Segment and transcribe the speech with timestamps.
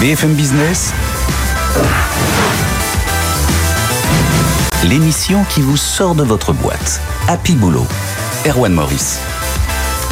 [0.00, 0.92] BFM Business,
[4.84, 7.00] l'émission qui vous sort de votre boîte.
[7.28, 7.86] Happy Boulot.
[8.46, 9.18] Erwan Maurice.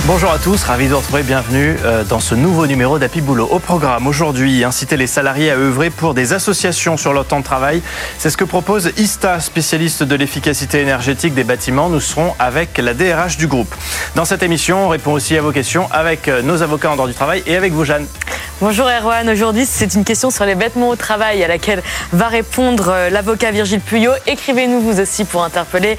[0.02, 3.48] Bonjour à tous, ravi de vous retrouver, bienvenue euh, dans ce nouveau numéro d'Happy Boulot.
[3.50, 7.44] Au programme aujourd'hui, inciter les salariés à œuvrer pour des associations sur leur temps de
[7.44, 7.80] travail.
[8.18, 11.88] C'est ce que propose ISTA, spécialiste de l'efficacité énergétique des bâtiments.
[11.88, 13.74] Nous serons avec la DRH du groupe.
[14.14, 17.08] Dans cette émission, on répond aussi à vos questions avec euh, nos avocats en droit
[17.08, 18.06] du travail et avec vous, Jeanne.
[18.60, 21.82] Bonjour Erwan, aujourd'hui c'est une question sur les vêtements au travail à laquelle
[22.12, 24.12] va répondre euh, l'avocat Virgile Puyot.
[24.28, 25.96] Écrivez-nous vous aussi pour interpeller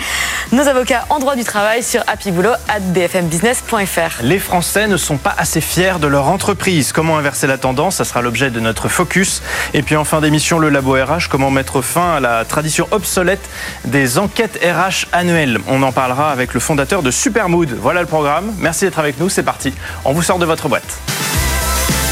[0.54, 3.85] nos avocats en droit du travail sur happyboulot@bfmbusiness.fr.
[4.22, 6.92] Les Français ne sont pas assez fiers de leur entreprise.
[6.92, 7.98] Comment inverser la tendance?
[7.98, 9.42] Ça sera l'objet de notre focus.
[9.74, 13.48] Et puis en fin d'émission, le Labo RH, comment mettre fin à la tradition obsolète
[13.86, 15.60] des enquêtes RH annuelles?
[15.68, 17.78] On en parlera avec le fondateur de Supermood.
[17.80, 18.54] Voilà le programme.
[18.60, 19.74] Merci d'être avec nous, c'est parti.
[20.04, 21.00] On vous sort de votre boîte.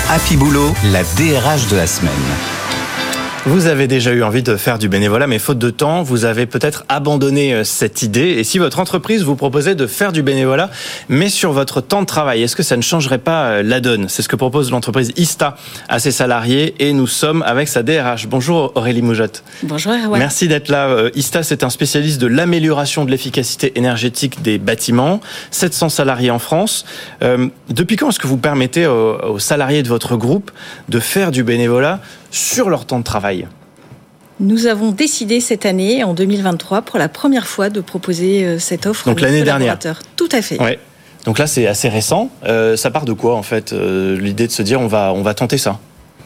[0.10, 2.53] Happy Boulot, la DRH de la semaine.
[3.46, 6.46] Vous avez déjà eu envie de faire du bénévolat, mais faute de temps, vous avez
[6.46, 8.30] peut-être abandonné euh, cette idée.
[8.30, 10.70] Et si votre entreprise vous proposait de faire du bénévolat,
[11.10, 14.08] mais sur votre temps de travail, est-ce que ça ne changerait pas euh, la donne?
[14.08, 15.58] C'est ce que propose l'entreprise ISTA
[15.90, 16.74] à ses salariés.
[16.80, 18.28] Et nous sommes avec sa DRH.
[18.28, 19.44] Bonjour Aurélie Moujotte.
[19.64, 20.20] Bonjour Erwan.
[20.20, 20.88] Merci d'être là.
[20.88, 25.20] Euh, ISTA, c'est un spécialiste de l'amélioration de l'efficacité énergétique des bâtiments.
[25.52, 26.86] 700 salariés en France.
[27.70, 30.50] depuis quand est-ce que vous permettez aux salariés de votre groupe
[30.88, 32.00] de faire du bénévolat
[32.34, 33.48] sur leur temps de travail
[34.40, 38.86] nous avons décidé cette année, en 2023, pour la première fois, de proposer euh, cette
[38.86, 39.06] offre.
[39.06, 39.78] Donc l'année dernière.
[40.16, 40.62] Tout à fait.
[40.62, 40.80] Ouais.
[41.26, 42.30] Donc là, c'est assez récent.
[42.46, 45.22] Euh, ça part de quoi, en fait, euh, l'idée de se dire on va, on
[45.22, 45.80] va tenter ça?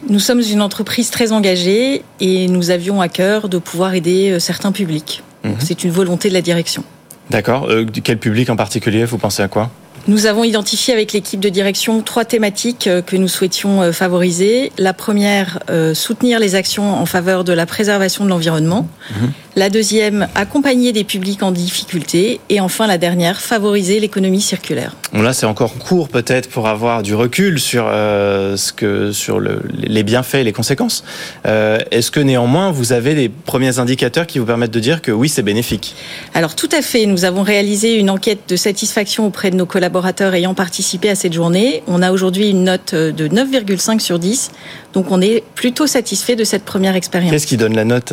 [0.08, 4.72] Nous sommes une entreprise très engagée et nous avions à cœur de pouvoir aider certains
[4.72, 5.22] publics.
[5.44, 5.56] Mhm.
[5.58, 6.84] C'est une volonté de la direction.
[7.30, 7.68] D'accord.
[8.02, 9.70] quel public en particulier Vous pensez à quoi?
[10.08, 14.72] Nous avons identifié avec l'équipe de direction trois thématiques euh, que nous souhaitions euh, favoriser.
[14.78, 18.88] La première, euh, soutenir les actions en faveur de la préservation de l'environnement.
[19.10, 19.32] Mhm.
[19.58, 22.38] La deuxième, accompagner des publics en difficulté.
[22.48, 24.94] Et enfin, la dernière, favoriser l'économie circulaire.
[25.12, 29.62] Bon, là, c'est encore court peut-être pour avoir du recul sur, ce que, sur le,
[29.76, 31.02] les bienfaits et les conséquences.
[31.44, 35.28] Est-ce que néanmoins, vous avez des premiers indicateurs qui vous permettent de dire que oui,
[35.28, 35.96] c'est bénéfique?
[36.34, 37.06] Alors tout à fait.
[37.06, 41.32] Nous avons réalisé une enquête de satisfaction auprès de nos collaborateurs ayant participé à cette
[41.32, 41.82] journée.
[41.88, 44.52] On a aujourd'hui une note de 9,5 sur 10.
[44.92, 47.32] Donc on est plutôt satisfait de cette première expérience.
[47.32, 48.12] Qu'est-ce qui donne la note?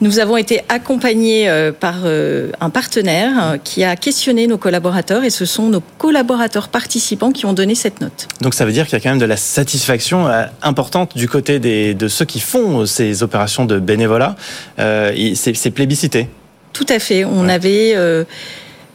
[0.00, 5.30] Nous avons été euh, par euh, un partenaire euh, qui a questionné nos collaborateurs et
[5.30, 8.28] ce sont nos collaborateurs participants qui ont donné cette note.
[8.40, 10.28] Donc ça veut dire qu'il y a quand même de la satisfaction
[10.62, 14.36] importante du côté de ceux qui font ces opérations de bénévolat.
[14.76, 16.28] C'est plébiscité.
[16.72, 17.24] Tout à fait.
[17.24, 18.24] On avait euh,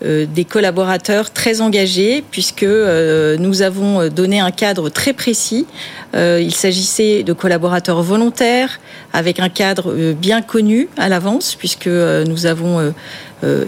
[0.03, 5.65] des collaborateurs très engagés puisque euh, nous avons donné un cadre très précis.
[6.15, 8.79] Euh, il s'agissait de collaborateurs volontaires
[9.13, 12.93] avec un cadre bien connu à l'avance puisque nous avons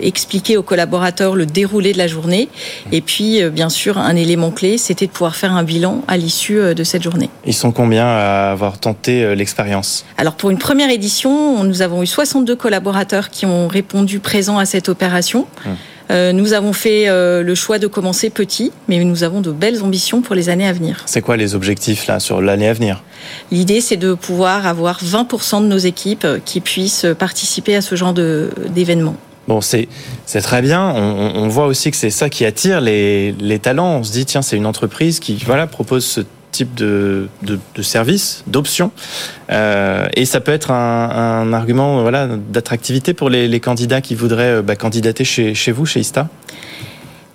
[0.01, 2.49] expliqué aux collaborateurs le déroulé de la journée.
[2.91, 6.73] Et puis, bien sûr, un élément clé, c'était de pouvoir faire un bilan à l'issue
[6.73, 7.29] de cette journée.
[7.45, 10.05] Ils sont combien à avoir tenté l'expérience?
[10.17, 14.65] Alors, pour une première édition, nous avons eu 62 collaborateurs qui ont répondu présents à
[14.65, 15.45] cette opération.
[15.65, 15.75] Hum.
[16.11, 19.83] Euh, nous avons fait euh, le choix de commencer petit, mais nous avons de belles
[19.83, 21.03] ambitions pour les années à venir.
[21.05, 23.03] C'est quoi les objectifs là sur l'année à venir?
[23.51, 28.13] L'idée, c'est de pouvoir avoir 20% de nos équipes qui puissent participer à ce genre
[28.13, 29.17] d'événements.
[29.47, 29.87] Bon, c'est
[30.41, 30.91] très bien.
[30.91, 33.97] On, voit aussi que c'est ça qui attire les, les talents.
[33.99, 36.21] On se dit tiens, c'est une entreprise qui voilà propose ce
[36.55, 38.91] type de, de, de service, d'option.
[39.51, 44.15] Euh, et ça peut être un, un argument voilà, d'attractivité pour les, les, candidats qui
[44.15, 46.29] voudraient euh, bah, candidater chez, chez vous, chez ISTA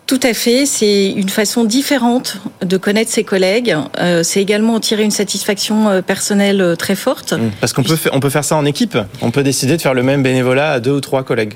[0.07, 3.77] tout à fait, c'est une façon différente de connaître ses collègues.
[4.01, 7.33] Euh, c'est également en tirer une satisfaction personnelle très forte.
[7.33, 7.51] Mmh.
[7.61, 8.99] Parce qu'on peut, on peut faire ça en équipe.
[9.23, 11.55] On peut décider de faire le même bénévolat à deux ou trois collègues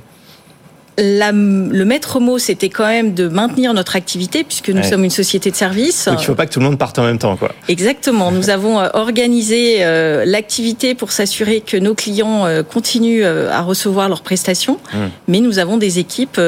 [0.99, 5.50] le maître mot, c'était quand même de maintenir notre activité, puisque nous sommes une société
[5.50, 6.06] de service.
[6.06, 7.53] Donc il ne faut pas que tout le monde parte en même temps, quoi.
[7.69, 8.31] Exactement.
[8.31, 14.09] Nous avons euh, organisé euh, l'activité pour s'assurer que nos clients euh, continuent à recevoir
[14.09, 15.10] leurs prestations, hum.
[15.28, 16.41] mais nous avons des équipes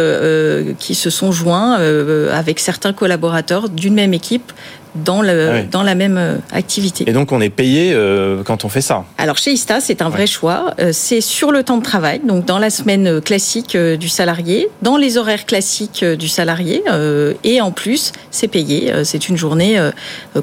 [0.79, 1.79] qui se sont joints
[2.32, 4.53] avec certains collaborateurs d'une même équipe
[5.04, 7.04] dans, le, ah dans la même euh, activité.
[7.06, 10.08] Et donc on est payé euh, quand on fait ça Alors chez ISTA, c'est un
[10.08, 10.75] vrai choix.
[10.78, 14.96] Euh, c'est sur le temps de travail, donc dans la semaine classique du salarié, dans
[14.96, 16.82] les horaires classiques du salarié,
[17.44, 18.93] et en plus, c'est payé.
[19.04, 19.78] C'est une journée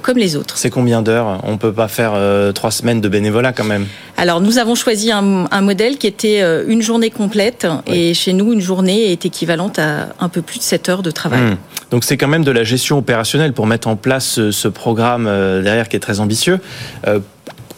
[0.01, 0.57] comme les autres.
[0.57, 1.39] C'est combien d'heures?
[1.43, 2.13] On peut pas faire
[2.53, 6.41] trois semaines de bénévolat quand même Alors nous avons choisi un, un modèle qui était
[6.67, 10.63] une journée complète, et chez nous, une journée est équivalente à un peu plus de
[10.63, 11.41] 7 heures de travail.
[11.41, 11.57] Hmm.
[11.91, 15.61] Donc c'est quand même de la gestion opérationnelle pour mettre en place ce, programme euh,
[15.61, 16.59] derrière qui est très ambitieux.
[17.07, 17.19] Euh,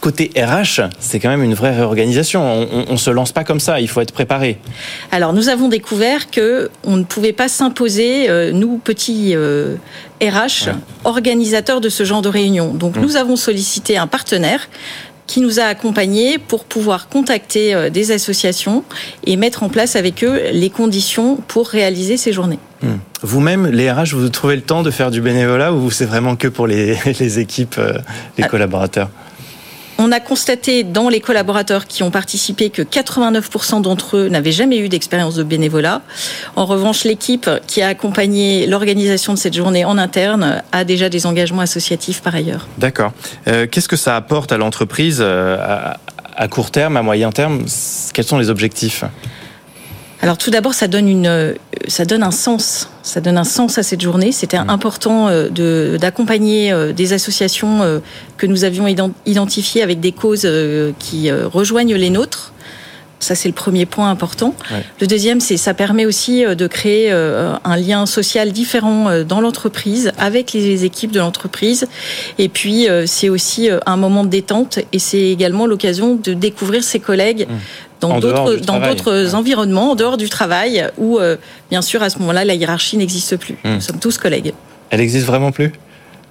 [0.00, 2.68] côté RH, c'est quand même une vraie réorganisation.
[2.88, 4.58] On ne se lance pas comme ça, il faut être préparé.
[5.10, 9.74] Alors nous avons découvert que on ne pouvait pas s'imposer, euh, nous petits euh,
[10.22, 10.70] RH,
[11.04, 12.72] organisateurs de ce genre de réunion.
[12.72, 13.00] Donc mmh.
[13.00, 14.68] nous avons sollicité un partenaire
[15.26, 18.84] qui nous a accompagnés pour pouvoir contacter des associations
[19.24, 22.60] et mettre en place avec eux les conditions pour réaliser ces journées.
[22.82, 22.88] Mmh.
[23.22, 26.48] Vous-même, les RH, vous trouvez le temps de faire du bénévolat ou c'est vraiment que
[26.48, 27.80] pour les, les équipes,
[28.36, 28.48] les ah.
[28.48, 29.08] collaborateurs?
[29.98, 34.78] On a constaté dans les collaborateurs qui ont participé que 89% d'entre eux n'avaient jamais
[34.78, 36.02] eu d'expérience de bénévolat.
[36.54, 41.24] En revanche, l'équipe qui a accompagné l'organisation de cette journée en interne a déjà des
[41.24, 42.68] engagements associatifs par ailleurs.
[42.76, 43.12] D'accord.
[43.48, 45.56] Euh, qu'est-ce que ça apporte à l'entreprise euh,
[46.36, 47.64] à court terme, à moyen terme?
[48.12, 49.04] Quels sont les objectifs?
[50.22, 51.56] Alors tout d'abord, ça donne une,
[51.88, 54.32] ça donne un sens, ça donne un sens à cette journée.
[54.32, 54.70] C'était mmh.
[54.70, 57.98] important euh, de, d'accompagner euh, des associations euh,
[58.36, 58.86] que nous avions
[59.26, 60.48] identifiées avec des causes
[60.98, 62.52] qui rejoignent les nôtres.
[63.18, 64.54] Ça, c'est le premier point important.
[65.00, 70.52] Le deuxième, c'est ça permet aussi de créer un lien social différent dans l'entreprise, avec
[70.52, 71.86] les équipes de l'entreprise.
[72.38, 77.00] Et puis, c'est aussi un moment de détente et c'est également l'occasion de découvrir ses
[77.00, 77.48] collègues.
[78.00, 81.36] Dans d'autres dans d'autres environnements en dehors du travail où euh,
[81.70, 83.54] bien sûr à ce moment-là la hiérarchie n'existe plus.
[83.64, 83.74] Hmm.
[83.74, 84.52] Nous sommes tous collègues.
[84.90, 85.72] Elle existe vraiment plus?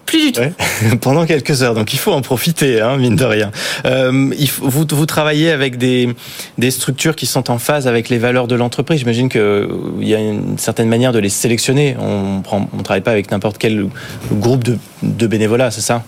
[0.05, 0.41] Plus du tout.
[1.01, 3.51] Pendant quelques heures, donc il faut en profiter, hein, mine de rien.
[3.85, 6.09] Euh, il faut, vous, vous travaillez avec des,
[6.57, 8.99] des structures qui sont en phase avec les valeurs de l'entreprise.
[8.99, 9.67] J'imagine qu'il euh,
[9.99, 11.95] y a une certaine manière de les sélectionner.
[11.99, 13.87] On ne on travaille pas avec n'importe quel
[14.31, 16.03] groupe de, de bénévolat, c'est ça?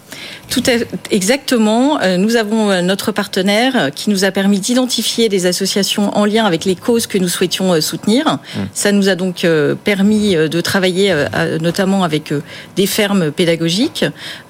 [0.49, 1.99] Tout est exactement.
[2.01, 6.65] Euh, nous avons notre partenaire qui nous a permis d'identifier des associations en lien avec
[6.65, 8.25] les causes que nous souhaitions soutenir.
[8.25, 8.59] Mmh.
[8.73, 9.45] Ça nous a donc
[9.83, 11.13] permis de travailler
[11.59, 12.33] notamment avec
[12.75, 13.86] des fermes pédagogiques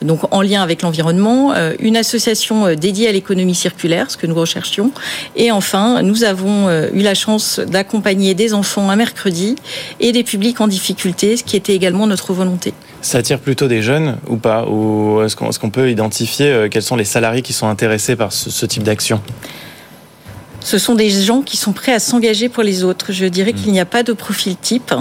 [0.02, 4.28] donc en lien avec l'environnement, euh, une association euh, dédiée à l'économie circulaire, ce que
[4.28, 4.92] nous recherchions,
[5.36, 9.56] et enfin, nous avons euh, eu la chance d'accompagner des enfants un mercredi
[10.00, 12.74] et des publics en difficulté, ce qui était également notre volonté.
[13.02, 14.66] Ça attire plutôt des jeunes ou pas?
[14.68, 18.84] Ou est-ce qu'on peut identifier quels sont les salariés qui sont intéressés par ce, type
[18.84, 19.22] d'action?
[20.62, 23.12] Ce sont des gens qui sont prêts à s'engager pour les autres.
[23.12, 23.56] Je dirais mmh.
[23.56, 24.94] qu'il n'y a pas de profil type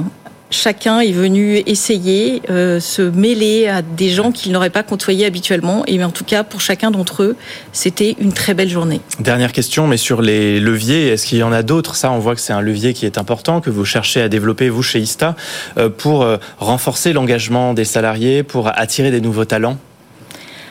[0.51, 5.85] chacun est venu essayer, euh, se mêler à des gens qu'il n'aurait pas côtoyés habituellement.
[5.87, 7.37] Et en tout cas, pour chacun d'entre eux,
[7.73, 9.01] c'était une très belle journée.
[9.21, 11.97] Dernière question, mais sur les leviers, est-ce qu'il y en a d'autres?
[11.97, 14.69] Ça, on voit que c'est un levier qui est important, que vous cherchez à développer,
[14.69, 15.37] vous, chez ISTA,
[15.79, 19.79] euh, pour euh, renforcer l'engagement des salariés, pour attirer des nouveaux talents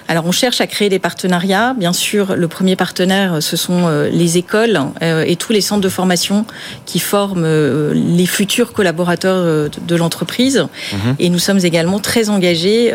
[0.07, 1.74] alors on cherche à créer des partenariats.
[1.74, 5.81] Bien sûr, le premier partenaire, ce sont euh, les écoles euh, et tous les centres
[5.81, 6.46] de formation
[6.86, 10.68] qui forment euh, les futurs collaborateurs de l'entreprise.
[10.94, 11.16] Mhm.
[11.19, 12.94] Et nous sommes également très engagés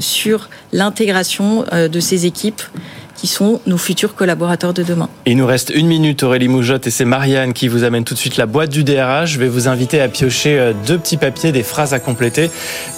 [0.00, 2.62] sur l'intégration de ces équipes
[3.16, 5.08] qui sont nos futurs collaborateurs de demain.
[5.26, 8.18] Il nous reste une minute, Aurélie Moujotte, et c'est Marianne qui vous amène tout de
[8.18, 9.32] suite la boîte du DRH.
[9.32, 12.50] Je vais vous inviter à piocher euh, deux petits papiers, des phrases à compléter,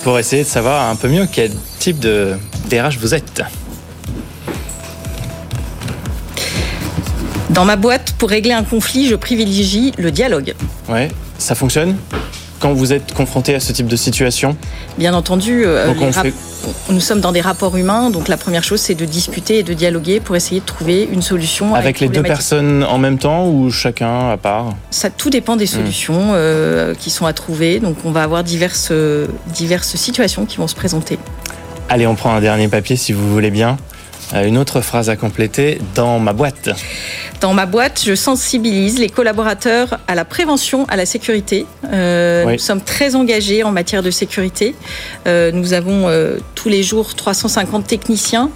[0.02, 2.32] pour essayer de savoir un peu mieux quel type de
[2.68, 3.42] DRH vous êtes.
[7.50, 10.54] Dans ma boîte, pour régler un conflit, je privilégie le dialogue.
[10.88, 11.96] Ouais, ça fonctionne?
[12.58, 14.56] Quand vous êtes confronté à ce type de situation
[14.99, 15.93] Bien entendu, euh,
[16.90, 19.75] nous sommes dans des rapports humains, donc la première chose c'est de discuter et de
[19.75, 21.75] dialoguer pour essayer de trouver une solution.
[21.75, 25.64] Avec les deux personnes en même temps ou chacun à part Ça tout dépend des
[25.64, 25.68] hmm.
[25.68, 28.92] solutions euh, qui sont à trouver, donc on va avoir diverses,
[29.54, 31.18] diverses situations qui vont se présenter.
[31.88, 33.78] Allez, on prend un dernier papier si vous voulez bien.
[34.35, 36.70] Euh, une autre phrase à compléter dans ma boîte.
[37.40, 41.66] Dans ma boîte, je sensibilise les collaborateurs à la prévention, à la sécurité.
[41.92, 44.75] Euh, nous sommes très engagés en matière de sécurité.
[45.26, 46.08] Euh, nous avons
[46.58, 48.50] tous les jours 350 techniciens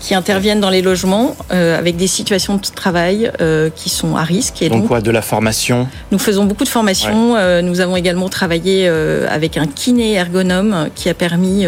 [0.00, 3.30] qui interviennent dans les logements avec des situations de travail
[3.76, 4.60] qui sont à risque.
[4.60, 5.86] Et donc, quoi De la formation?
[6.10, 7.36] Nous faisons beaucoup de formation.
[7.62, 11.64] nous avons également travaillé avec un kiné ergonome qui a permis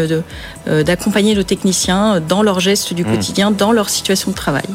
[0.67, 3.11] d'accompagner nos techniciens dans leurs gestes du mmh.
[3.11, 4.67] quotidien dans leur situation de travail.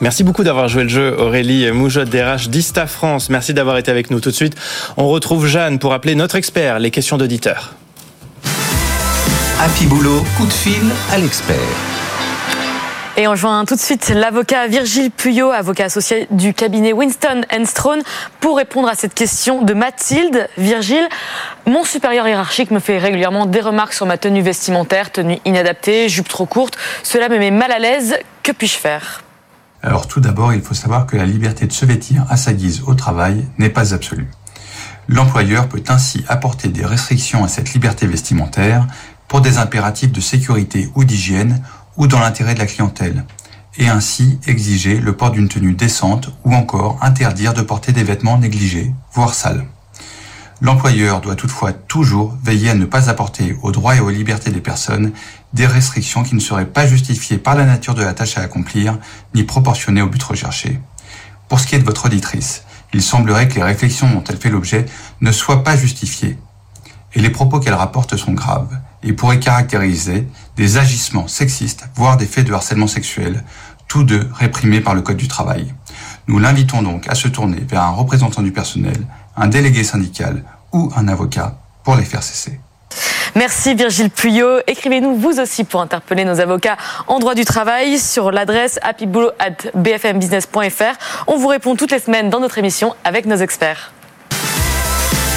[0.00, 3.28] Merci beaucoup d'avoir joué le jeu, Aurélie Moujotte DRH d'Ista France.
[3.28, 4.54] Merci d'avoir été avec nous tout de suite.
[4.96, 7.74] On retrouve Jeanne pour appeler notre expert, les questions d'auditeurs.
[9.62, 11.54] Happy Boulot, coup de fil à l'expert.
[13.18, 18.00] Et on joint tout de suite l'avocat Virgile Puyot, avocat associé du cabinet Winston Strone,
[18.40, 20.48] pour répondre à cette question de Mathilde.
[20.56, 21.06] Virgile,
[21.66, 26.28] mon supérieur hiérarchique me fait régulièrement des remarques sur ma tenue vestimentaire, tenue inadaptée, jupe
[26.28, 26.78] trop courte.
[27.02, 28.16] Cela me met mal à l'aise.
[28.42, 29.22] Que puis-je faire?
[29.82, 32.82] Alors tout d'abord, il faut savoir que la liberté de se vêtir à sa guise
[32.86, 34.30] au travail n'est pas absolue.
[35.06, 38.86] L'employeur peut ainsi apporter des restrictions à cette liberté vestimentaire
[39.30, 41.62] pour des impératifs de sécurité ou d'hygiène
[41.96, 43.24] ou dans l'intérêt de la clientèle.
[43.78, 48.36] et ainsi exiger le port d'une tenue décente ou encore interdire de porter des vêtements
[48.36, 49.64] négligés, voire sales.
[50.60, 54.60] L'employeur doit toutefois toujours veiller à ne pas apporter aux droits et aux libertés des
[54.60, 55.12] personnes
[55.54, 58.98] des restrictions qui ne seraient pas justifiées par la nature de la tâche à accomplir
[59.36, 60.80] ni proportionnées au but recherché.
[61.48, 64.50] Pour ce qui est de votre auditrice, il semblerait que les réflexions dont elle fait
[64.50, 64.86] l'objet
[65.20, 66.36] ne soient pas justifiées.
[67.14, 70.26] Et les propos qu'elle rapporte sont graves et pourraient caractériser
[70.56, 73.44] des agissements sexistes, voire des faits de harcèlement sexuel,
[73.88, 75.74] tous deux réprimés par le Code du travail.
[76.28, 78.96] Nous l'invitons donc à se tourner vers un représentant du personnel,
[79.36, 82.60] un délégué syndical ou un avocat pour les faire cesser.
[83.34, 84.60] Merci Virgile Puyot.
[84.66, 86.76] Écrivez-nous vous aussi pour interpeller nos avocats
[87.06, 91.26] en droit du travail sur l'adresse happyboulot@bfmbusiness.fr.
[91.26, 93.92] On vous répond toutes les semaines dans notre émission avec nos experts.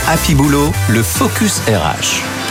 [0.07, 2.42] Happy Boulot, le focus RH.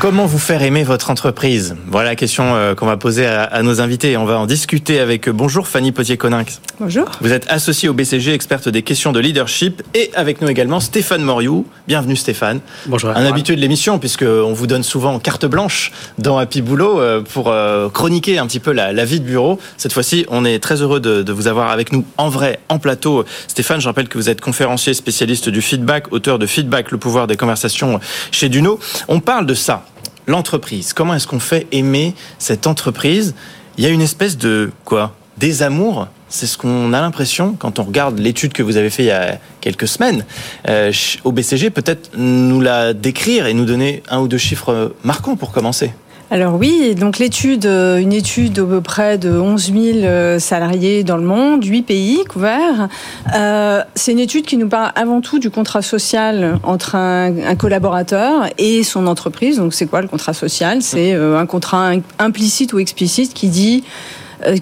[0.00, 1.74] Comment vous faire aimer votre entreprise?
[1.88, 4.16] Voilà la question euh, qu'on va poser à, nos invités.
[4.16, 6.60] On va en discuter avec euh, bonjour Fanny Potier-Coninx.
[6.78, 7.10] Bonjour.
[7.20, 11.22] Vous êtes associée au BCG, experte des questions de leadership, et avec nous également Stéphane
[11.22, 11.66] Moriou.
[11.88, 12.60] Bienvenue Stéphane.
[12.86, 13.10] Bonjour.
[13.10, 17.52] Un habitué de l'émission puisqu'on vous donne souvent carte blanche dans Happy Boulot euh, pour
[17.92, 19.58] chroniquer un petit peu la, vie de bureau.
[19.78, 22.78] Cette fois-ci, on est très heureux de, de, vous avoir avec nous en vrai, en
[22.78, 23.24] plateau.
[23.48, 27.26] Stéphane, je rappelle que vous êtes conférencier spécialiste du feedback, auteur de Feedback, le pouvoir
[27.26, 27.98] des conversations
[28.30, 28.78] chez Duno.
[29.08, 29.87] On parle de ça
[30.28, 30.92] l'entreprise.
[30.92, 33.34] Comment est-ce qu'on fait aimer cette entreprise?
[33.76, 37.84] Il y a une espèce de quoi Désamour c'est ce qu'on a l'impression quand on
[37.84, 40.24] regarde l'étude que vous avez fait il y a quelques semaines
[40.68, 40.92] euh,
[41.24, 45.52] au BCG, peut-être nous la décrire et nous donner un ou deux chiffres marquants pour
[45.52, 45.92] commencer.
[46.30, 51.02] Alors oui, donc l'étude, euh, une étude de peu près de 11 000 euh, salariés
[51.02, 52.88] dans le monde, 8 pays couverts.
[53.34, 57.56] Euh, c'est une étude qui nous parle avant tout du contrat social entre un, un
[57.56, 59.56] collaborateur et son entreprise.
[59.56, 60.82] Donc c'est quoi le contrat social?
[60.82, 63.84] C'est un contrat implicite ou explicite qui dit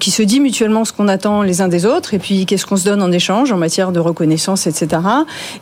[0.01, 2.77] qui se dit mutuellement ce qu'on attend les uns des autres et puis qu'est-ce qu'on
[2.77, 5.03] se donne en échange en matière de reconnaissance, etc.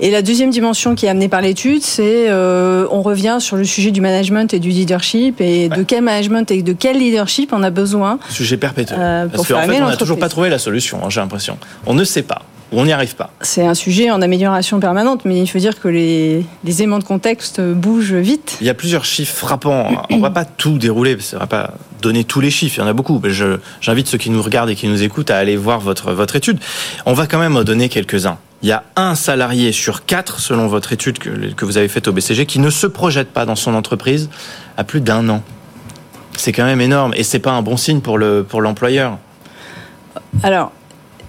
[0.01, 3.65] Et la deuxième dimension qui est amenée par l'étude, c'est euh, on revient sur le
[3.65, 7.63] sujet du management et du leadership et de quel management et de quel leadership on
[7.63, 8.19] a besoin.
[8.31, 8.99] Sujet perpétuel.
[9.01, 11.59] Euh, Parce qu'en fait, on n'a toujours pas trouvé la solution, hein, j'ai l'impression.
[11.87, 12.43] On ne sait pas
[12.77, 13.31] on n'y arrive pas.
[13.41, 16.45] C'est un sujet en amélioration permanente, mais il faut dire que les,
[16.81, 18.57] aimants de contexte bougent vite.
[18.61, 19.87] Il y a plusieurs chiffres frappants.
[20.11, 21.75] On ne va pas tout dérouler, on ne va pas
[22.05, 23.21] donner tous les chiffres, il y en a beaucoup.
[23.81, 26.59] J'invite ceux qui nous regardent et qui nous écoutent à aller voir votre, votre étude.
[27.07, 28.39] On va quand même en donner quelques-uns.
[28.63, 32.07] Il y a un salarié sur quatre, selon votre étude que, que vous avez faite
[32.07, 34.29] au BCG, qui ne se projette pas dans son entreprise
[34.77, 35.43] à plus d'un an.
[36.37, 39.19] C'est quand même énorme et c'est pas un bon signe pour l'employeur.
[40.13, 40.73] Le, Alors,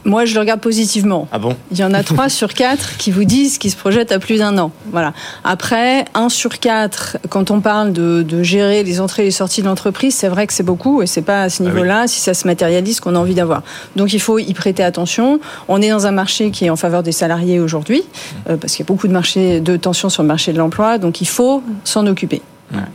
[0.06, 1.28] moi, je le regarde positivement.
[1.32, 1.56] Ah bon?
[1.72, 4.38] Il y en a trois sur quatre qui vous disent qu'ils se projettent à plus
[4.38, 4.72] d'un an.
[4.92, 5.14] Voilà.
[5.44, 9.62] Après, un sur quatre, quand on parle de, de gérer les entrées et les sorties
[9.62, 12.20] de l'entreprise, c'est vrai que c'est beaucoup et c'est pas à ce ah niveau-là, si
[12.20, 13.64] ça se matérialise, qu'on a envie d'avoir.
[13.96, 15.40] Donc, il faut y prêter attention.
[15.68, 18.04] On est dans un marché qui est en faveur des salariés aujourd'hui,
[18.50, 21.00] euh, parce qu'il y a beaucoup de marché, de tensions sur le marché de l'emploi.
[21.00, 22.42] Donc, il faut s'en occuper.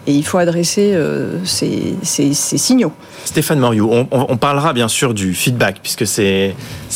[0.07, 1.95] Et il faut adresser euh, ces,
[2.35, 2.93] signaux.
[3.25, 6.55] Stéphane Moriou, on, parlera bien sûr du feedback, puisque c'est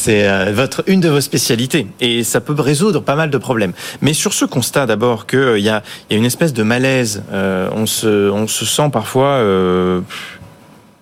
[0.09, 3.73] euh, votre une de vos spécialités, et ça peut résoudre pas mal de problèmes.
[4.02, 8.31] Mais sur ce constat d'abord qu'il euh, y, a, une espèce de malaise, on, se,
[8.31, 9.40] on se sent parfois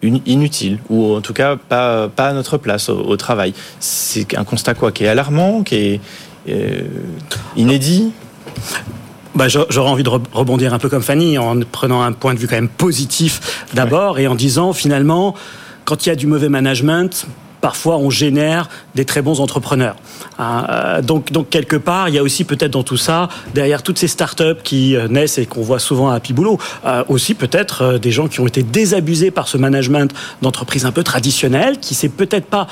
[0.02, 3.54] inutile, ou en tout cas pas, pas à notre place au, travail.
[3.80, 6.00] C'est un constat quoi qui est alarmant, qui est
[7.56, 8.12] inédit?
[9.34, 12.48] Bah, J'aurais envie de rebondir un peu comme Fanny en prenant un point de vue
[12.48, 15.34] quand même positif d'abord et en disant finalement,
[15.84, 17.26] quand il y a du mauvais management,
[17.62, 19.96] parfois on génère des très bons entrepreneurs.
[20.38, 23.82] Hein, euh, donc, donc quelque part, il y a aussi peut-être dans tout ça, derrière
[23.82, 27.34] toutes ces startups qui euh, naissent et qu'on voit souvent à Happy Boulot, euh, aussi
[27.34, 31.94] peut-être des gens qui ont été désabusés par ce management d'entreprise un peu traditionnel, qui
[31.94, 32.66] s'est peut-être pas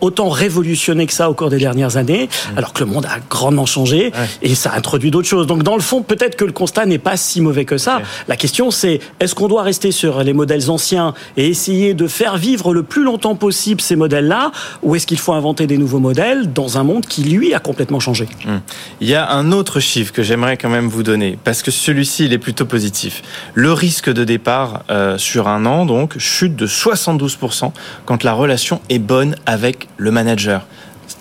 [0.00, 2.58] autant révolutionné que ça au cours des dernières années, mmh.
[2.58, 4.12] alors que le monde a grandement changé
[4.42, 5.46] et ça a introduit d'autres choses.
[5.46, 8.00] Donc dans le fond, peut-être que le constat n'est pas si mauvais que ça.
[8.26, 12.36] La question c'est, est-ce qu'on doit rester sur les modèles anciens et essayer de faire
[12.36, 14.52] vivre le plus longtemps possible ces modèles là
[14.82, 18.00] ou est-ce qu'il faut inventer des nouveaux modèles dans un monde qui, lui, a complètement
[18.00, 18.28] changé?
[18.46, 18.60] Hum.
[19.00, 22.26] Il y a un autre chiffre que j'aimerais quand même vous donner, parce que celui-ci,
[22.26, 23.22] il est plutôt positif.
[23.54, 27.72] Le risque de départ euh, sur un an, donc, chute de 72%
[28.04, 30.66] quand la relation est bonne avec le manager.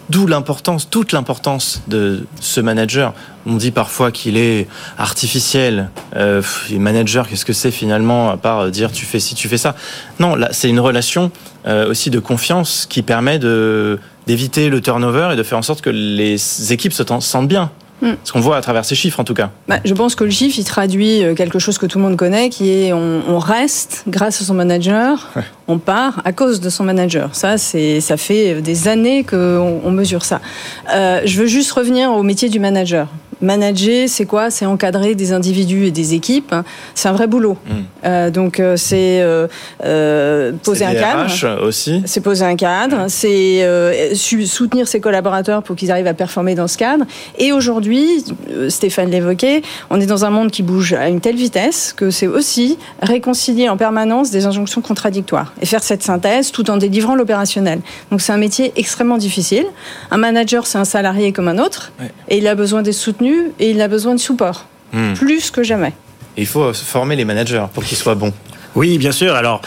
[0.10, 3.14] D'où l'importance, toute l'importance de ce manager.
[3.46, 4.68] On dit parfois qu'il est
[4.98, 5.90] artificiel.
[6.16, 6.42] Euh,
[6.72, 9.76] manager, qu'est-ce que c'est finalement, à part dire tu fais ci, tu fais ça?
[10.20, 11.32] Non, là, c'est une relation
[11.68, 15.82] euh, aussi de confiance qui permet de d'éviter le turnover et de faire en sorte
[15.82, 17.72] que les équipes se sentent bien.
[18.04, 18.18] Mm.
[18.24, 19.50] Ce qu'on voit à travers ces chiffres, en tout cas.
[19.70, 22.18] Bah, je pense que le chiffre, il traduit euh, quelque chose que tout le monde
[22.18, 25.30] connaît, qui est on, reste grâce à son manager,
[25.68, 27.34] on part à cause de son manager.
[27.34, 30.40] Ça, c'est, ça fait des années qu'on on mesure ça.
[30.94, 33.08] Euh, je veux juste revenir au métier du manager.
[33.44, 34.50] Manager, c'est quoi?
[34.50, 36.56] C'est encadrer des individus et des équipes.
[36.96, 37.58] C'est un vrai boulot.
[38.06, 39.48] Euh, donc euh, c'est euh,
[39.86, 41.66] euh poser un cadre.
[41.66, 42.02] aussi.
[42.06, 43.06] C'est poser un cadre.
[43.10, 47.06] C'est euh, soutenir ses collaborateurs pour qu'ils arrivent à performer dans ce cadre.
[47.38, 48.24] Et aujourd'hui,
[48.70, 52.28] Stéphane l'évoquait, on est dans un monde qui bouge à une telle vitesse que c'est
[52.28, 57.82] aussi réconcilier en permanence des injonctions contradictoires et faire cette synthèse tout en délivrant l'opérationnel.
[58.10, 59.66] Donc c'est un métier extrêmement difficile.
[60.12, 61.92] Un manager, c'est un salarié comme un autre,
[62.30, 65.14] et il a besoin d'être soutenu et il a besoin de support, hmm.
[65.14, 65.94] plus que jamais.
[66.38, 68.34] il faut former les managers pour qu'ils soient bons.
[68.76, 69.36] Oui, bien sûr.
[69.36, 69.62] Alors,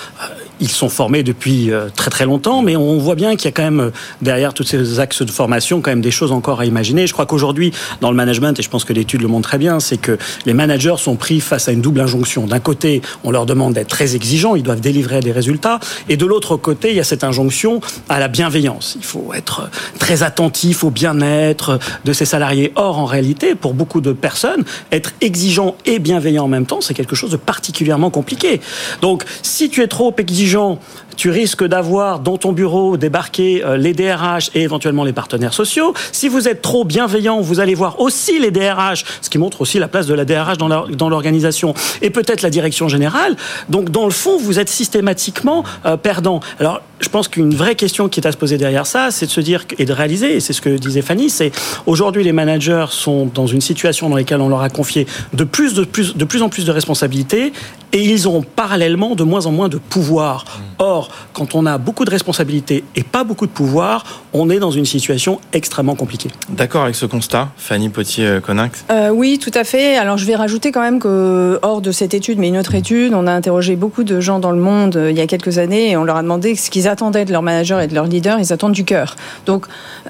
[0.60, 3.52] ils sont formés depuis euh, très très longtemps, mais on voit bien qu'il y a
[3.52, 3.90] quand même euh,
[4.22, 7.06] derrière tous ces axes de formation quand même des choses encore à imaginer.
[7.06, 9.80] Je crois qu'aujourd'hui, dans le management, et je pense que l'étude le montre très bien,
[9.80, 12.46] c'est que les managers sont pris face à une double injonction.
[12.46, 16.26] D'un côté, on leur demande d'être très exigeants, ils doivent délivrer des résultats, et de
[16.26, 18.96] l'autre côté, il y a cette injonction à la bienveillance.
[18.98, 22.72] Il faut être très attentif au bien-être de ses salariés.
[22.76, 26.94] Or, en réalité, pour beaucoup de personnes, être exigeant et bienveillant en même temps, c'est
[26.94, 28.60] quelque chose de particulièrement compliqué.
[29.02, 30.78] Donc, si tu es trop exigeant, Dijon.
[31.16, 35.94] Tu risques d'avoir dans ton bureau débarquer euh, les DRH et éventuellement les partenaires sociaux.
[36.12, 39.78] Si vous êtes trop bienveillant, vous allez voir aussi les DRH, ce qui montre aussi
[39.78, 43.36] la place de la DRH dans l'organisation et peut-être la direction générale.
[43.68, 46.40] Donc dans le fond, vous êtes systématiquement euh, perdant.
[46.60, 49.30] Alors je pense qu'une vraie question qui est à se poser derrière ça, c'est de
[49.30, 51.52] se dire et de réaliser, et c'est ce que disait Fanny, c'est
[51.86, 55.74] aujourd'hui les managers sont dans une situation dans laquelle on leur a confié de plus,
[55.74, 57.52] de plus, de plus en plus de responsabilités
[57.92, 60.44] et ils ont parallèlement de moins en moins de pouvoir.
[60.44, 60.82] Mm.
[61.06, 64.70] Or, quand on a beaucoup de responsabilités et pas beaucoup de pouvoir, on est dans
[64.70, 66.30] une situation extrêmement compliquée.
[66.48, 68.72] D'accord avec ce constat, Fanny Potier-Coninck?
[68.90, 69.96] Euh, Oui, tout à fait.
[69.96, 73.14] Alors, je vais rajouter quand même que, hors de cette étude, mais une autre étude,
[73.14, 75.90] on a interrogé beaucoup de gens dans le monde euh, il y a quelques années
[75.90, 78.38] et on leur a demandé ce qu'ils attendaient de leur manager et de leur leader.
[78.38, 79.16] Ils attendent du cœur.
[79.46, 79.66] Donc,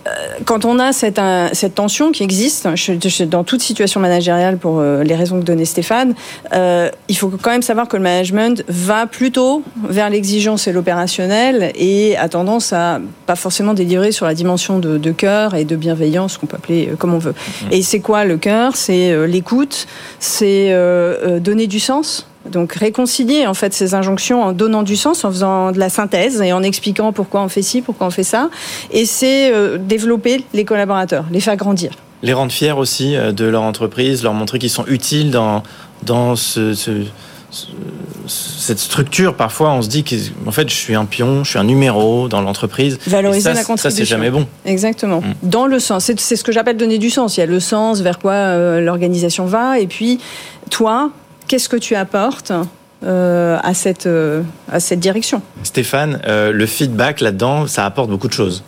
[0.06, 0.10] euh,
[0.44, 1.20] quand on a cette,
[1.52, 2.68] cette tension qui existe
[3.26, 6.14] dans toute situation managériale pour les raisons que donnait Stéphane,
[6.52, 12.16] il faut quand même savoir que le management va plutôt vers l'exigence et l'opérationnel et
[12.16, 16.46] a tendance à pas forcément délivrer sur la dimension de, cœur et de bienveillance qu'on
[16.46, 17.34] peut appeler euh, comme on veut.
[17.62, 17.72] Mhm.
[17.72, 18.76] Et c'est quoi le cœur?
[18.76, 19.88] C'est euh, l'écoute,
[20.20, 22.28] c'est euh, donner du sens.
[22.52, 26.40] Donc réconcilier en fait ces injonctions en donnant du sens, en faisant de la synthèse
[26.40, 28.48] et en expliquant pourquoi on fait ci, pourquoi on fait ça.
[28.92, 31.90] Et c'est développer les collaborateurs, les faire grandir.
[32.22, 35.64] Les rendre fiers aussi de leur entreprise, leur montrer qu'ils sont utiles dans,
[36.04, 36.72] dans ce
[38.26, 41.64] cette structure, parfois, on se dit qu'en fait, je suis un pion, je suis un
[41.64, 42.98] numéro dans l'entreprise.
[43.06, 43.90] Valoriser la contribution.
[43.90, 44.46] Ça, c'est jamais bon.
[44.64, 45.20] Exactement.
[45.20, 45.34] Mm.
[45.44, 46.10] Dans le sens.
[46.16, 47.36] C'est ce que j'appelle donner du sens.
[47.36, 49.78] Il y a le sens vers quoi euh, l'organisation va.
[49.78, 50.18] Et puis,
[50.70, 51.10] toi,
[51.46, 52.52] qu'est-ce que tu apportes
[53.04, 55.40] euh, à, cette, euh, à cette direction?
[55.62, 58.64] Stéphane, le feedback là-dedans, ça apporte beaucoup de choses.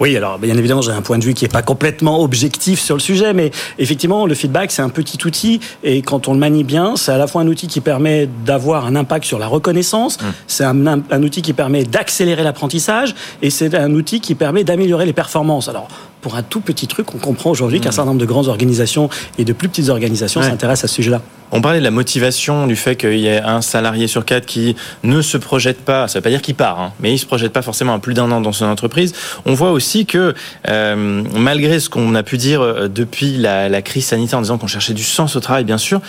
[0.00, 2.94] Oui, alors bien évidemment, j'ai un point de vue qui n'est pas complètement objectif sur
[2.94, 6.64] le sujet, mais effectivement, le feedback, c'est un petit outil, et quand on le manie
[6.64, 10.20] bien, c'est à la fois un outil qui permet d'avoir un impact sur la reconnaissance,
[10.20, 10.24] mmh.
[10.46, 15.06] c'est un, un, outil qui permet d'accélérer l'apprentissage, et c'est un outil qui permet d'améliorer
[15.06, 15.68] les performances.
[15.68, 15.88] Alors,
[16.24, 17.92] pour un tout petit truc, on comprend aujourd'hui qu'un mmh.
[17.92, 21.20] certain nombre de grandes organisations et de plus petites organisations s'intéressent à ce sujet-là.
[21.52, 24.74] On parlait de la motivation, du fait qu'il y ait un salarié sur quatre qui
[25.02, 27.18] ne se projette pas, ça ne veut pas dire qu'il part, hein, mais il ne
[27.18, 29.12] se projette pas forcément à plus d'un an dans son entreprise.
[29.44, 30.34] On voit aussi que
[30.66, 34.56] euh, malgré ce qu'on a pu dire euh, depuis la, la crise sanitaire en disant
[34.56, 36.00] qu'on cherchait du sens au travail, bien sûr,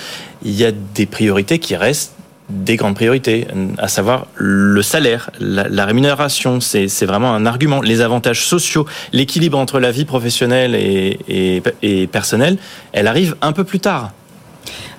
[0.45, 2.14] il y a des priorités qui restent
[2.49, 7.81] des grandes priorités, à savoir le salaire, la, rémunération, c'est vraiment un argument.
[7.81, 12.57] Les avantages sociaux, l'équilibre entre la vie professionnelle et, et, et personnelle,
[12.93, 14.11] elle arrive un peu plus tard.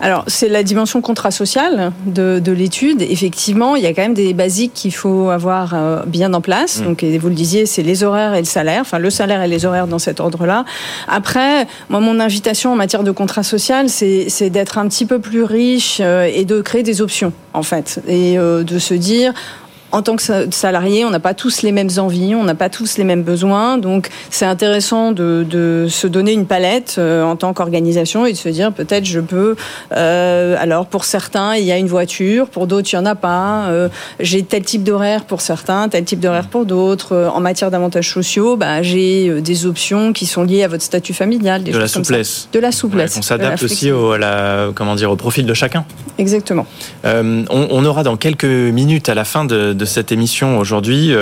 [0.00, 3.02] Alors, c'est la dimension contrat social de, l'étude.
[3.02, 6.80] Effectivement, il y a quand même des basiques qu'il faut avoir euh, bien en place.
[6.80, 6.84] Mm.
[6.84, 8.82] Donc, vous le disiez, c'est les horaires et le salaire.
[8.82, 10.64] Enfin, le salaire et les horaires dans cet ordre-là.
[11.08, 15.42] Après, moi, mon invitation en matière de contrat social, c'est d'être un petit peu plus
[15.42, 18.00] riche euh, et de créer des options, en fait.
[18.06, 19.32] Et euh, de se dire,
[19.92, 22.98] en tant que salarié, on n'a pas tous les mêmes envies, on n'a pas tous
[22.98, 23.78] les mêmes besoins.
[23.78, 28.48] Donc, c'est intéressant de, se donner une palette euh, en tant qu'organisation et de se
[28.48, 29.56] dire peut-être je peux.
[29.92, 33.14] Euh, alors, pour certains, il y a une voiture, pour d'autres, il n'y en a
[33.14, 33.66] pas.
[33.68, 37.30] Euh, j'ai tel type d'horaire pour certains, tel type d'horaire pour d'autres.
[37.32, 41.62] en matière d'avantages sociaux, bah, j'ai des options qui sont liées à votre statut familial.
[41.62, 42.48] de, la souplesse.
[42.52, 43.16] de la souplesse.
[43.16, 45.84] on s'adapte aussi au, la, comment dire, au profil de chacun.
[46.18, 46.66] Exactement.
[47.04, 51.14] on, on, aura dans quelques minutes à la fin de de, cette émission aujourd'hui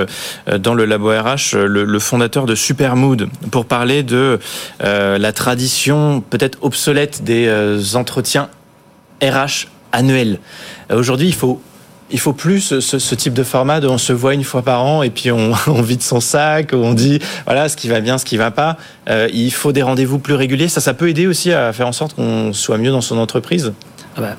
[0.59, 4.39] dans le Labo RH le, fondateur de Supermood pour parler de
[4.81, 8.49] la tradition peut-être obsolète des entretiens
[9.23, 10.39] RH annuels.
[10.91, 11.61] Aujourd'hui, il faut
[12.11, 15.03] il faut plus ce, type de format de on se voit une fois par an
[15.03, 18.37] et puis on, vide son sac, on dit voilà ce qui va bien, ce qui
[18.37, 18.77] va pas.
[19.09, 20.69] Euh, il faut des rendez-vous plus réguliers.
[20.69, 23.73] Ça, ça peut aider aussi à faire en sorte qu'on soit mieux dans son entreprise?
[24.17, 24.37] Ah bah,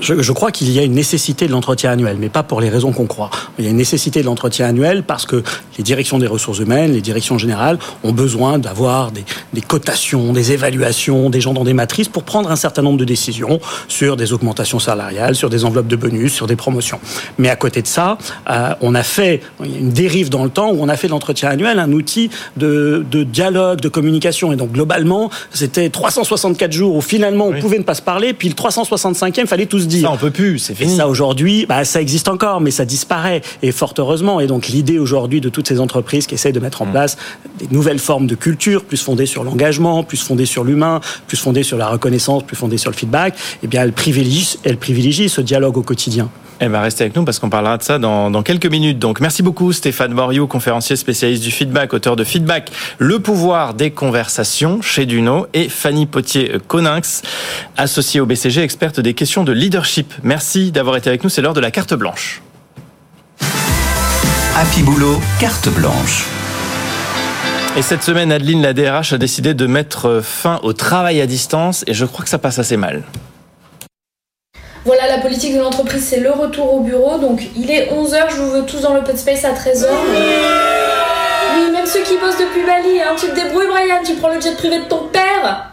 [0.00, 2.92] je, crois qu'il y a une nécessité de l'entretien annuel, mais pas pour les raisons
[2.92, 3.30] qu'on croit.
[3.58, 5.42] Il y a une nécessité de l'entretien annuel parce que
[5.78, 9.24] les directions des ressources humaines, les directions générales ont besoin d'avoir des,
[9.60, 13.60] cotations, des évaluations, des gens dans des matrices pour prendre un certain nombre de décisions
[13.88, 17.00] sur des augmentations salariales, sur des enveloppes de bonus, sur des promotions.
[17.38, 18.18] Mais à côté de ça,
[18.50, 21.78] euh, on a fait une dérive dans le temps où on a fait l'entretien annuel
[21.78, 24.52] un outil de, dialogue, de communication.
[24.52, 28.48] Et donc globalement, c'était 364 jours où finalement on pouvait ne pas se parler, puis
[28.48, 30.92] le 365e, fallait tous ça, on peut plus, c'est fini.
[30.92, 33.42] Et ça, aujourd'hui, bah, ça existe encore, mais ça disparaît.
[33.62, 34.40] Et fort heureusement.
[34.40, 36.90] Et donc, l'idée aujourd'hui de toutes ces entreprises qui essayent de mettre en mm.
[36.90, 37.16] place
[37.58, 41.62] des nouvelles formes de culture, plus fondées sur l'engagement, plus fondées sur l'humain, plus fondées
[41.62, 45.40] sur la reconnaissance, plus fondées sur le feedback, eh bien, elles privilégient, elles privilégient ce
[45.40, 46.28] dialogue au quotidien.
[46.60, 48.98] Elle va rester avec nous parce qu'on parlera de ça dans, dans, quelques minutes.
[48.98, 53.90] Donc merci beaucoup Stéphane Moriou, conférencier spécialiste du feedback, auteur de Feedback, le pouvoir des
[53.90, 57.22] conversations chez Duno et Fanny Potier-Coninx,
[57.76, 60.14] associée au BCG, experte des questions de leadership.
[60.22, 62.40] Merci d'avoir été avec nous, c'est l'heure de la carte blanche.
[64.56, 66.26] Happy Boulot, carte blanche.
[67.76, 71.82] Et cette semaine, Adeline, la DRH, a décidé de mettre fin au travail à distance
[71.88, 73.02] et je crois que ça passe assez mal.
[74.84, 77.18] Voilà, la politique de l'entreprise, c'est le retour au bureau.
[77.18, 79.86] Donc, il est 11h, je vous veux tous dans l'open space à 13h.
[81.56, 83.14] Oui, même ceux qui bossent depuis Bali, hein.
[83.16, 85.70] tu te débrouilles, Brian, tu prends le jet privé de ton père.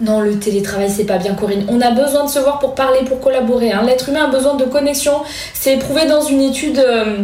[0.00, 1.66] Non, le télétravail, c'est pas bien, Corinne.
[1.68, 3.72] On a besoin de se voir pour parler, pour collaborer.
[3.72, 3.82] Hein.
[3.84, 5.22] L'être humain a besoin de connexion.
[5.52, 7.18] C'est prouvé dans une étude euh,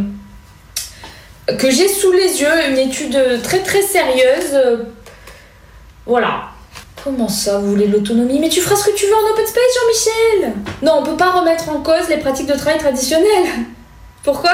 [1.58, 4.86] que j'ai sous les yeux, une étude très très sérieuse.
[6.04, 6.49] Voilà.
[7.04, 8.38] Comment ça, vous voulez l'autonomie?
[8.40, 11.30] Mais tu feras ce que tu veux en open space, Jean-Michel Non, on peut pas
[11.30, 13.48] remettre en cause les pratiques de travail traditionnelles.
[14.22, 14.52] Pourquoi?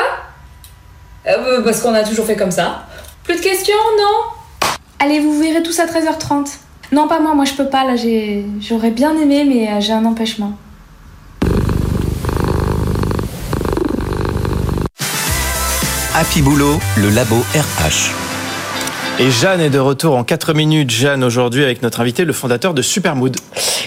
[1.26, 2.86] Euh, Parce qu'on a toujours fait comme ça.
[3.24, 4.68] Plus de questions, non?
[5.00, 6.46] Allez, vous verrez tous à 13h30.
[6.92, 7.94] Non, pas moi, moi je peux pas, là
[8.60, 10.52] j'aurais bien aimé, mais euh, j'ai un empêchement.
[16.14, 18.25] Happy Boulot, le labo RH.
[19.18, 20.90] Et Jeanne est de retour en 4 minutes.
[20.90, 23.34] Jeanne, aujourd'hui, avec notre invité, le fondateur de Supermood.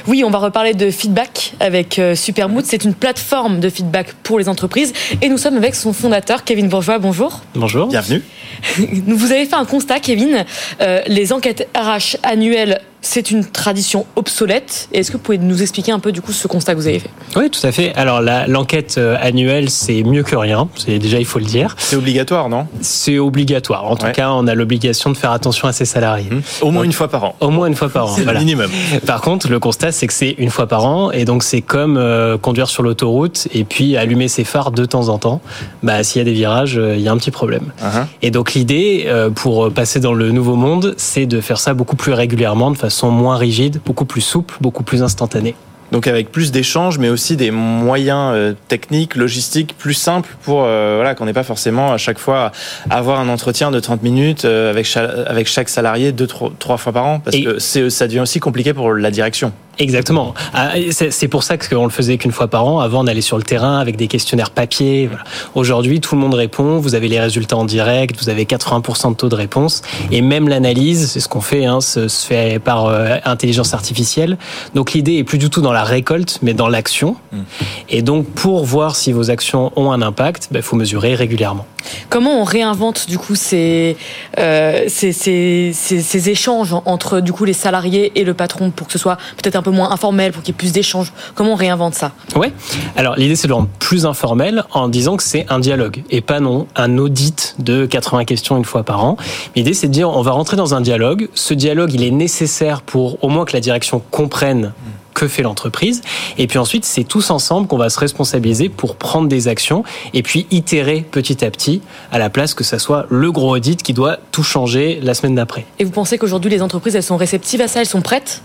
[0.08, 2.66] Oui, on va reparler de feedback avec euh, Supermood.
[2.66, 4.92] C'est une plateforme de feedback pour les entreprises.
[5.22, 6.98] Et nous sommes avec son fondateur, Kevin Bourgeois.
[6.98, 7.42] Bonjour.
[7.54, 7.90] Bonjour.
[7.90, 8.24] Bienvenue.
[9.08, 10.46] Vous avez fait un constat, Kevin.
[10.82, 14.90] Euh, les enquêtes RH annuelles c'est une tradition obsolète.
[14.92, 17.00] Est-ce que vous pouvez nous expliquer un peu du coup ce constat que vous avez
[17.00, 17.10] fait?
[17.36, 17.94] Oui, tout à fait.
[17.96, 20.68] Alors l'enquête euh, annuelle, c'est mieux que rien.
[20.76, 21.76] C'est déjà il faut le dire.
[21.78, 22.68] C'est obligatoire, non?
[22.82, 23.86] C'est obligatoire.
[23.86, 26.30] En tout cas, on a l'obligation de faire attention à ses salariés.
[26.30, 26.42] Mmh.
[26.62, 27.36] Au moins une fois par an.
[27.40, 28.16] Au moins une fois par an.
[28.16, 28.70] C'est le minimum.
[29.06, 31.98] Par contre, le constat, c'est que c'est une fois par an, et donc c'est comme
[31.98, 35.42] euh, conduire sur l'autoroute et puis allumer ses phares de temps en temps.
[35.84, 37.72] Bah, s'il y a des virages, euh, il y a un petit problème.
[37.82, 38.06] Uh-huh.
[38.22, 42.14] Et donc l'idée, pour passer dans le nouveau monde, c'est de faire ça beaucoup plus
[42.14, 45.56] régulièrement, de façon sont moins rigides, beaucoup plus souples, beaucoup plus instantanés.
[45.92, 50.96] Donc avec plus d'échanges, mais aussi des moyens euh, techniques, logistiques plus simples pour euh,
[50.96, 52.52] voilà qu'on n'ait pas forcément à chaque fois
[52.90, 56.94] avoir un entretien de 30 minutes euh, avec chaque, avec chaque salarié deux trois, fois
[56.94, 59.52] par an parce que ça devient aussi compliqué pour la direction.
[59.80, 60.34] Exactement.
[60.54, 62.80] Ah, c'est pour ça qu'on le faisait qu'une fois par an.
[62.80, 65.10] Avant, on allait sur le terrain avec des questionnaires papier.
[65.56, 66.80] Aujourd'hui, tout le monde répond.
[66.80, 68.22] Vous avez les résultats en direct.
[68.22, 69.82] Vous avez 80% de taux de réponse.
[70.12, 74.38] Et même l'analyse, c'est ce qu'on fait, hein, se, fait par euh, intelligence artificielle.
[74.76, 77.16] Donc l'idée est plus du tout dans la récolte, mais dans l'action.
[77.32, 77.44] Hmm.
[77.88, 81.66] Et donc, pour voir si vos actions ont un impact, il ben, faut mesurer régulièrement.
[82.10, 83.96] Comment on réinvente du coup ces,
[84.38, 88.94] euh, ces, ces, ces, échanges entre du coup les salariés et le patron pour que
[88.94, 91.56] ce soit peut-être un peu moins informel, pour qu'il y ait plus d'échanges Comment on
[91.56, 92.12] réinvente ça?
[92.36, 92.52] Ouais.
[92.96, 96.40] Alors l'idée c'est de rendre plus informel en disant que c'est un dialogue et pas
[96.40, 99.18] non un audit de 80 questions une fois par an.
[99.56, 101.30] L'idée c'est de dire on va rentrer dans un dialogue.
[101.34, 104.74] Ce dialogue il est nécessaire pour au moins que la direction comprenne
[105.20, 106.02] que fait l'entreprise.
[106.38, 110.24] Et puis ensuite, c'est tous ensemble qu'on va se responsabiliser pour prendre des actions et
[110.24, 113.94] puis itérer petit à petit à la place que ça soit le gros audit qui
[113.94, 115.66] doit tout changer la semaine d'après.
[115.78, 117.82] Et vous pensez qu'aujourd'hui, les entreprises, elles sont réceptives à ça?
[117.82, 118.42] Elles sont prêtes?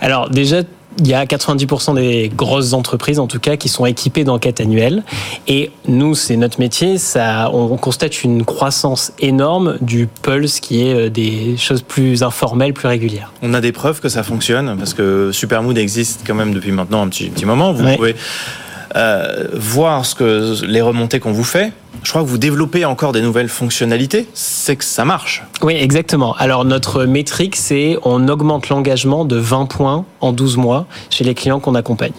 [0.00, 0.62] Alors déjà,
[0.98, 5.02] il y a 90% des grosses entreprises, en tout cas, qui sont équipées d'enquêtes annuelles.
[5.46, 6.98] Et nous, c'est notre métier.
[6.98, 12.72] Ça, on constate une croissance énorme du pulse, qui est euh, des choses plus informelles,
[12.72, 13.32] plus régulières.
[13.42, 17.02] On a des preuves que ça fonctionne, parce que Supermood existe quand même depuis maintenant
[17.02, 17.72] un petit, petit moment.
[17.72, 18.16] Vous pouvez
[18.96, 21.72] euh, voir ce que les remontées qu'on vous fait
[22.06, 25.42] je crois que vous développez encore des nouvelles fonctionnalités, c'est que ça marche.
[25.62, 26.36] Oui, exactement.
[26.36, 31.34] Alors notre métrique, c'est on augmente l'engagement de 20 points en 12 mois chez les
[31.34, 32.12] clients qu'on accompagne.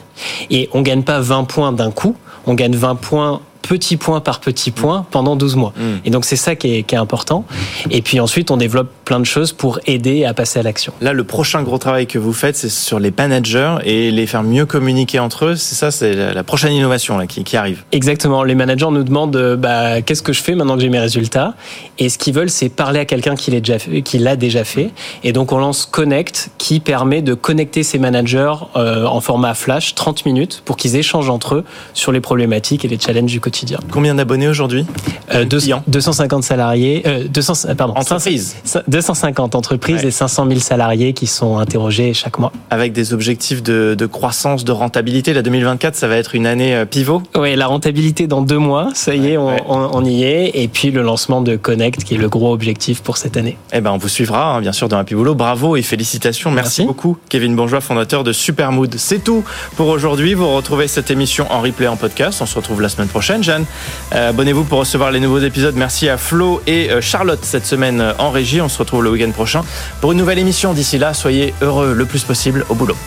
[0.49, 4.39] Et on gagne pas 20 points d'un coup, on gagne 20 points petit point par
[4.39, 5.73] petit point pendant 12 mois.
[5.75, 5.81] Mm.
[6.05, 7.45] Et donc c'est ça qui est, qui est important.
[7.91, 10.93] Et puis ensuite, on développe plein de choses pour aider à passer à l'action.
[11.01, 14.43] Là, le prochain gros travail que vous faites, c'est sur les managers et les faire
[14.43, 15.55] mieux communiquer entre eux.
[15.55, 17.83] C'est ça, c'est la prochaine innovation là, qui, qui arrive.
[17.91, 18.43] Exactement.
[18.43, 21.53] Les managers nous demandent euh, bah, qu'est-ce que je fais maintenant que j'ai mes résultats?
[21.99, 24.63] Et ce qu'ils veulent, c'est parler à quelqu'un qui l'a déjà, fait- qui l'a déjà
[24.63, 24.91] fait.
[25.23, 29.95] Et donc, on lance Connect, qui permet de connecter ces managers euh, en format flash,
[29.95, 33.56] 30 minutes, pour qu'ils échangent entre eux sur les problématiques et les challenges du quotidien.
[33.91, 34.85] Combien d'abonnés aujourd'hui
[35.33, 38.55] Euh, deux- clients 250 salariés, euh, 200, euh, pardon, Entreprises.
[38.63, 40.07] 500 250 entreprises Ouais.
[40.07, 42.51] et 500 000 salariés qui sont interrogés chaque mois.
[42.69, 45.33] Avec des objectifs de, de croissance, de rentabilité.
[45.33, 47.21] La 2024, ça va être une année euh, pivot?
[47.37, 49.63] Oui, la rentabilité dans deux mois, ça y est, on, Ouais.
[49.67, 50.51] on- on y est.
[50.55, 53.57] Et puis le lancement de Connect, qui est le gros objectif pour cette année.
[53.73, 55.35] Eh ben, on vous suivra, hein, bien sûr, dans Happy Boulot.
[55.35, 56.51] Bravo et félicitations.
[56.51, 56.85] Merci, Merci.
[56.85, 58.95] beaucoup, Kevin Bourgeois, fondateur de Supermood.
[58.97, 59.43] C'est tout
[59.75, 60.33] pour aujourd'hui.
[60.33, 62.39] Vous retrouvez cette émission en replay en podcast.
[62.41, 63.65] On se retrouve la semaine prochaine, Jeanne.
[64.13, 65.75] Euh, Abonnez-vous pour recevoir les nouveaux épisodes.
[65.75, 68.61] Merci à Flo et euh, Charlotte cette semaine euh, en régie.
[68.61, 69.63] On se retrouve le week-end prochain
[70.01, 70.73] pour une nouvelle émission.
[70.73, 72.97] D'ici là, soyez heureux le plus possible au boulot.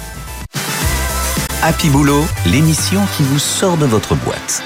[1.63, 4.63] Happy Boulot, l'émission qui vous sort de votre boîte.